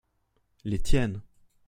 les 0.63 0.79
tiennes. 0.81 1.21